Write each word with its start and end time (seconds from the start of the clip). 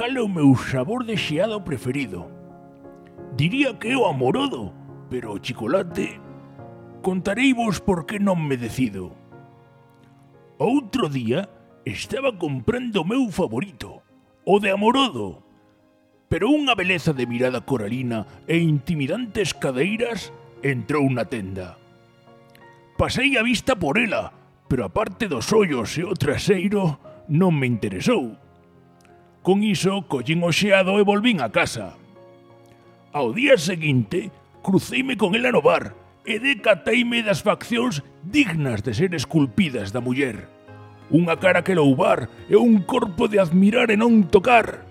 cal 0.00 0.16
é 0.16 0.22
o 0.22 0.32
meu 0.32 0.56
sabor 0.56 1.04
de 1.04 1.14
xeado 1.14 1.60
preferido? 1.60 2.24
Diría 3.36 3.76
que 3.76 3.92
é 3.92 3.96
o 3.98 4.06
amorodo, 4.06 4.72
pero 5.10 5.34
o 5.34 5.38
chocolate... 5.38 6.18
Contareivos 7.02 7.84
por 7.84 8.08
que 8.08 8.16
non 8.16 8.40
me 8.40 8.56
decido. 8.56 9.12
Outro 10.56 11.12
día 11.12 11.52
estaba 11.84 12.32
comprando 12.32 13.04
o 13.04 13.08
meu 13.08 13.28
favorito, 13.28 14.00
o 14.48 14.56
de 14.56 14.72
amorodo. 14.72 15.44
Pero 16.32 16.48
unha 16.48 16.72
beleza 16.72 17.12
de 17.12 17.28
mirada 17.28 17.60
coralina 17.60 18.24
e 18.48 18.56
intimidantes 18.56 19.52
cadeiras 19.52 20.32
entrou 20.64 21.04
na 21.12 21.28
tenda. 21.28 21.76
Pasei 22.96 23.36
a 23.36 23.44
vista 23.44 23.76
por 23.76 24.00
ela, 24.00 24.32
pero 24.64 24.88
a 24.88 24.92
parte 24.92 25.28
dos 25.28 25.52
ollos 25.52 25.92
e 26.00 26.08
o 26.08 26.16
traseiro 26.16 26.96
non 27.28 27.52
me 27.52 27.68
interesou. 27.68 28.48
Con 29.42 29.64
iso, 29.64 30.04
collín 30.04 30.44
o 30.44 30.52
xeado 30.52 31.00
e 31.00 31.02
volvín 31.02 31.40
a 31.40 31.48
casa. 31.48 31.96
Ao 33.08 33.32
día 33.32 33.56
seguinte, 33.56 34.28
cruceime 34.60 35.16
con 35.16 35.32
ela 35.32 35.48
no 35.48 35.64
bar 35.64 35.96
e 36.28 36.36
decateime 36.36 37.24
das 37.24 37.40
faccións 37.40 38.04
dignas 38.20 38.84
de 38.84 38.92
ser 38.92 39.16
esculpidas 39.16 39.96
da 39.96 40.04
muller. 40.04 40.44
Unha 41.08 41.40
cara 41.40 41.64
que 41.64 41.72
louvar 41.72 42.28
e 42.52 42.56
un 42.60 42.84
corpo 42.84 43.32
de 43.32 43.40
admirar 43.40 43.88
e 43.88 43.96
non 43.96 44.28
tocar. 44.28 44.84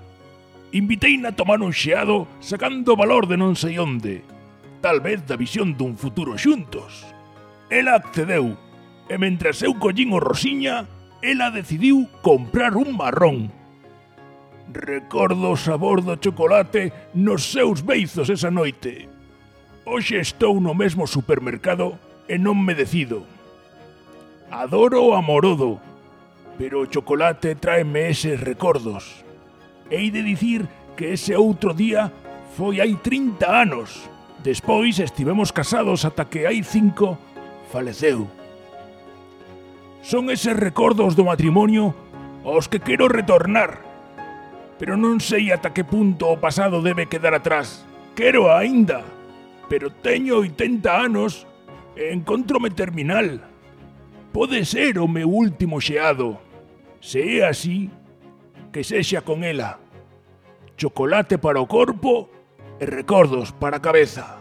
Inviteina 0.74 1.30
a 1.30 1.38
tomar 1.38 1.62
un 1.62 1.70
xeado 1.70 2.26
sacando 2.42 2.98
valor 2.98 3.30
de 3.30 3.38
non 3.38 3.54
sei 3.54 3.78
onde. 3.78 4.26
Tal 4.82 4.98
vez 4.98 5.30
da 5.30 5.38
visión 5.38 5.78
dun 5.78 5.94
futuro 5.94 6.42
xuntos. 6.42 7.06
Ela 7.70 8.02
accedeu 8.02 8.58
e 9.06 9.14
mentras 9.22 9.62
eu 9.62 9.78
collín 9.78 10.10
o 10.10 10.18
rosiña, 10.18 10.90
ela 11.22 11.54
decidiu 11.54 12.10
comprar 12.26 12.74
un 12.74 12.98
marrón 12.98 13.59
Recordo 14.70 15.50
o 15.50 15.58
sabor 15.58 16.06
do 16.06 16.14
chocolate 16.22 16.94
nos 17.18 17.50
seus 17.50 17.82
beizos 17.82 18.30
esa 18.30 18.54
noite. 18.54 19.10
Hoxe 19.82 20.22
estou 20.22 20.62
no 20.62 20.78
mesmo 20.78 21.10
supermercado 21.10 21.98
e 22.30 22.38
non 22.38 22.54
me 22.54 22.78
decido. 22.78 23.26
Adoro 24.54 25.10
o 25.10 25.18
amorodo, 25.18 25.82
pero 26.62 26.86
o 26.86 26.90
chocolate 26.90 27.58
tráeme 27.58 28.14
eses 28.14 28.38
recordos. 28.38 29.26
Hei 29.90 30.14
de 30.14 30.22
dicir 30.22 30.70
que 30.94 31.18
ese 31.18 31.34
outro 31.34 31.74
día 31.74 32.14
foi 32.54 32.78
hai 32.78 32.94
30 32.94 33.50
anos. 33.50 34.06
Despois 34.46 35.02
estivemos 35.02 35.50
casados 35.50 36.06
ata 36.06 36.30
que 36.30 36.46
hai 36.46 36.62
5 36.62 37.74
faleceu. 37.74 38.30
Son 40.06 40.30
eses 40.30 40.54
recordos 40.54 41.18
do 41.18 41.26
matrimonio 41.26 41.98
aos 42.46 42.70
que 42.70 42.78
quero 42.78 43.10
retornar 43.10 43.89
pero 44.80 44.96
non 44.96 45.20
sei 45.20 45.52
ata 45.52 45.76
que 45.76 45.84
punto 45.84 46.32
o 46.32 46.40
pasado 46.40 46.80
debe 46.80 47.12
quedar 47.12 47.36
atrás. 47.36 47.84
Quero 48.16 48.48
aínda, 48.48 49.04
pero 49.68 49.92
teño 49.92 50.40
80 50.40 50.88
anos 50.88 51.44
e 52.00 52.16
encontrome 52.16 52.72
terminal. 52.72 53.44
Pode 54.32 54.64
ser 54.64 54.96
o 55.04 55.06
meu 55.12 55.28
último 55.28 55.84
xeado. 55.84 56.40
Se 57.04 57.44
así, 57.44 57.92
que 58.72 58.88
sexa 58.88 59.20
con 59.20 59.44
ela. 59.44 59.84
Chocolate 60.80 61.36
para 61.38 61.60
o 61.60 61.68
corpo 61.68 62.32
e 62.80 62.88
recordos 62.88 63.52
para 63.52 63.84
cabeza. 63.84 64.39